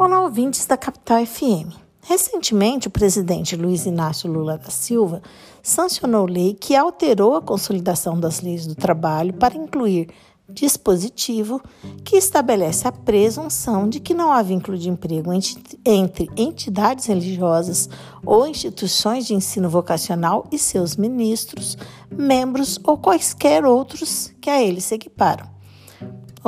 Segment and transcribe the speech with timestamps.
[0.00, 1.74] Olá, ouvintes da Capital FM.
[2.02, 5.20] Recentemente, o presidente Luiz Inácio Lula da Silva
[5.60, 10.08] sancionou lei que alterou a consolidação das leis do trabalho para incluir
[10.48, 11.60] dispositivo
[12.04, 15.32] que estabelece a presunção de que não há vínculo de emprego
[15.84, 17.88] entre entidades religiosas
[18.24, 21.76] ou instituições de ensino vocacional e seus ministros,
[22.08, 25.57] membros ou quaisquer outros que a eles se equiparam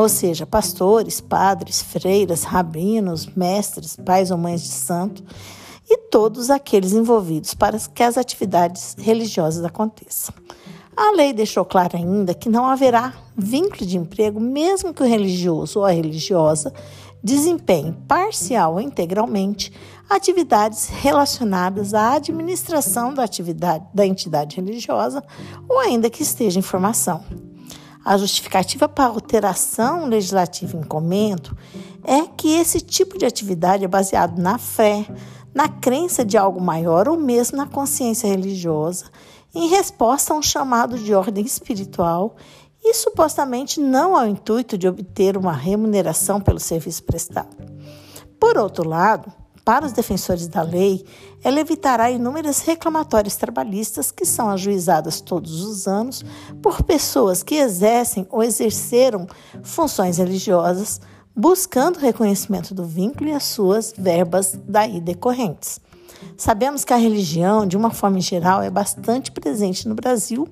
[0.00, 5.22] ou seja, pastores, padres, freiras, rabinos, mestres, pais ou mães de santo
[5.88, 10.34] e todos aqueles envolvidos para que as atividades religiosas aconteçam.
[10.96, 15.80] A lei deixou claro ainda que não haverá vínculo de emprego, mesmo que o religioso
[15.80, 16.72] ou a religiosa
[17.22, 19.72] desempenhe parcial ou integralmente
[20.08, 25.22] atividades relacionadas à administração da atividade da entidade religiosa
[25.68, 27.22] ou ainda que esteja em formação.
[28.10, 31.56] A justificativa para a alteração legislativa em comento
[32.02, 35.06] é que esse tipo de atividade é baseado na fé,
[35.54, 39.04] na crença de algo maior ou mesmo na consciência religiosa,
[39.54, 42.34] em resposta a um chamado de ordem espiritual
[42.82, 47.56] e supostamente não ao intuito de obter uma remuneração pelo serviço prestado.
[48.40, 49.32] Por outro lado,
[49.64, 51.04] para os defensores da lei,
[51.42, 56.24] ela evitará inúmeras reclamatórias trabalhistas que são ajuizadas todos os anos
[56.62, 59.26] por pessoas que exercem ou exerceram
[59.62, 61.00] funções religiosas,
[61.34, 65.80] buscando reconhecimento do vínculo e as suas verbas daí decorrentes.
[66.36, 70.48] Sabemos que a religião, de uma forma geral, é bastante presente no Brasil,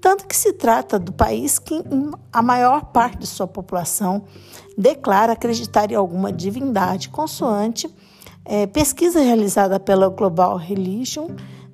[0.00, 1.82] tanto que se trata do país que
[2.32, 4.24] a maior parte de sua população
[4.76, 7.92] declara acreditar em alguma divindade, consoante
[8.48, 11.28] é, pesquisa realizada pela Global Religion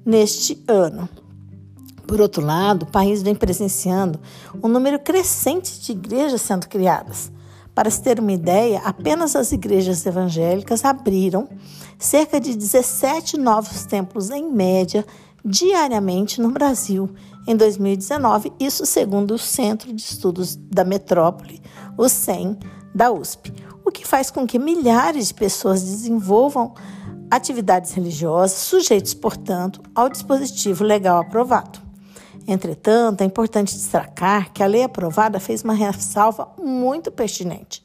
[0.05, 1.09] neste ano.
[2.07, 4.21] Por outro lado, o país vem presenciando
[4.63, 7.33] um número crescente de igrejas sendo criadas.
[7.75, 11.49] Para se ter uma ideia, apenas as igrejas evangélicas abriram
[11.99, 15.07] cerca de 17 novos templos em média
[15.45, 17.09] diariamente no Brasil
[17.47, 21.61] em 2019, isso segundo o Centro de Estudos da Metrópole,
[21.97, 22.59] o CEM,
[22.95, 23.53] da USP
[23.85, 26.75] o que faz com que milhares de pessoas desenvolvam
[27.31, 31.81] atividades religiosas, sujeitos, portanto, ao dispositivo legal aprovado.
[32.47, 37.85] Entretanto, é importante destacar que a lei aprovada fez uma ressalva muito pertinente,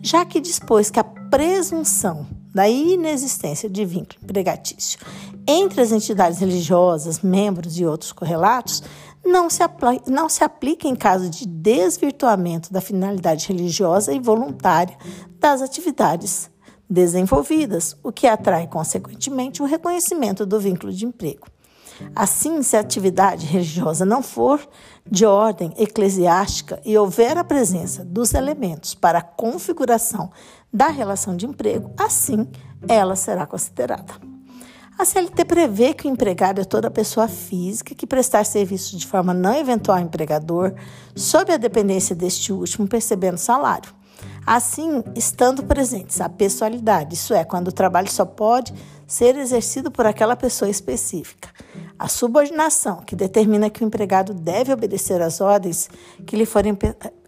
[0.00, 4.98] já que dispôs que a presunção da inexistência de vínculo empregatício
[5.46, 8.82] entre as entidades religiosas, membros e outros correlatos
[9.26, 14.96] não se, aplica, não se aplica em caso de desvirtuamento da finalidade religiosa e voluntária
[15.38, 16.50] das atividades
[16.88, 21.46] desenvolvidas, o que atrai, consequentemente, o reconhecimento do vínculo de emprego.
[22.14, 24.60] Assim, se a atividade religiosa não for
[25.10, 30.30] de ordem eclesiástica e houver a presença dos elementos para a configuração
[30.72, 32.46] da relação de emprego, assim
[32.88, 34.35] ela será considerada.
[34.98, 39.34] A CLT prevê que o empregado é toda pessoa física que prestar serviço de forma
[39.34, 40.72] não eventual ao empregador,
[41.14, 43.94] sob a dependência deste último, percebendo salário.
[44.46, 48.72] Assim, estando presentes a pessoalidade, isso é, quando o trabalho só pode
[49.06, 51.50] ser exercido por aquela pessoa específica.
[51.98, 55.90] A subordinação, que determina que o empregado deve obedecer às ordens
[56.24, 56.76] que lhe forem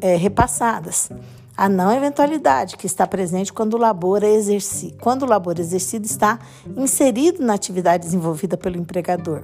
[0.01, 1.11] é, repassadas
[1.59, 6.07] a não eventualidade que está presente quando o labor é exercido, quando o labor exercido
[6.07, 6.39] está
[6.77, 9.43] inserido na atividade desenvolvida pelo empregador.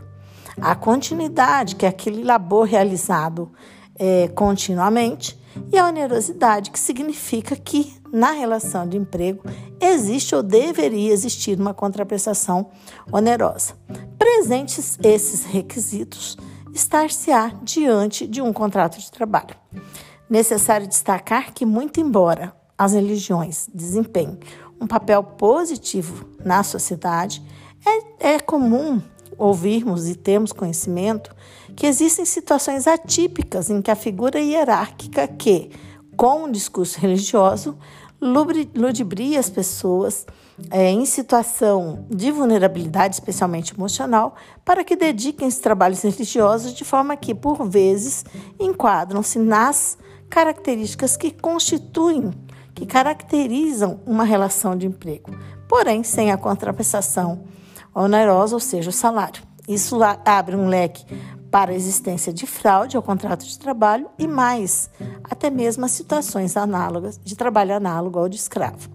[0.60, 3.50] A continuidade, que é aquele labor realizado
[3.98, 5.36] é, continuamente,
[5.72, 9.42] e a onerosidade, que significa que na relação de emprego
[9.80, 12.70] existe ou deveria existir uma contraprestação
[13.10, 13.74] onerosa.
[14.16, 16.36] Presentes esses requisitos,
[16.72, 19.56] estar-se-á diante de um contrato de trabalho.
[20.28, 24.38] Necessário destacar que, muito embora as religiões desempenhem
[24.80, 27.42] um papel positivo na sociedade,
[28.20, 29.00] é, é comum
[29.36, 31.34] ouvirmos e termos conhecimento
[31.74, 35.70] que existem situações atípicas em que a figura hierárquica que,
[36.16, 37.76] com um discurso religioso,
[38.20, 40.24] ludibria as pessoas
[40.70, 47.16] é, em situação de vulnerabilidade, especialmente emocional, para que dediquem os trabalhos religiosos de forma
[47.16, 48.24] que, por vezes,
[48.58, 49.98] enquadram-se nas
[50.34, 52.32] características que constituem,
[52.74, 55.30] que caracterizam uma relação de emprego,
[55.68, 57.44] porém sem a contraprestação
[57.94, 59.44] onerosa, ou seja, o salário.
[59.68, 61.06] Isso abre um leque
[61.52, 64.90] para a existência de fraude ao contrato de trabalho e mais,
[65.22, 68.90] até mesmo as situações análogas de trabalho análogo ao de escravo.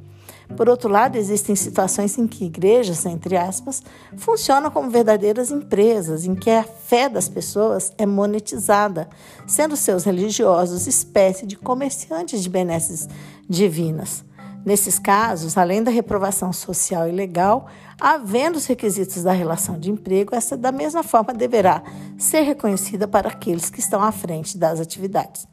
[0.56, 3.82] Por outro lado, existem situações em que igrejas, entre aspas,
[4.18, 9.08] funcionam como verdadeiras empresas, em que a fé das pessoas é monetizada,
[9.48, 13.08] sendo seus religiosos espécie de comerciantes de benesses
[13.48, 14.26] divinas.
[14.66, 17.68] Nesses casos, além da reprovação social e legal,
[18.00, 21.82] havendo os requisitos da relação de emprego, essa da mesma forma deverá
[22.18, 25.48] ser reconhecida para aqueles que estão à frente das atividades.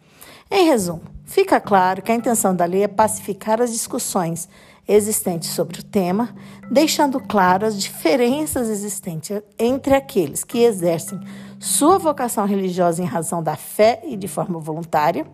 [0.51, 4.49] Em resumo, fica claro que a intenção da lei é pacificar as discussões
[4.87, 6.35] existentes sobre o tema,
[6.71, 11.19] deixando claro as diferenças existentes entre aqueles que exercem
[11.59, 15.27] sua vocação religiosa em razão da fé e de forma voluntária,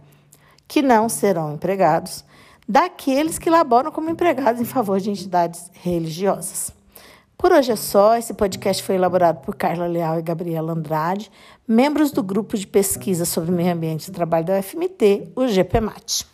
[0.67, 2.25] que não serão empregados,
[2.67, 6.73] daqueles que laboram como empregados em favor de entidades religiosas.
[7.43, 8.17] Por hoje é só.
[8.17, 11.29] Esse podcast foi elaborado por Carla Leal e Gabriela Andrade,
[11.67, 16.32] membros do grupo de pesquisa sobre meio ambiente e trabalho da UFMT, o GPMAT.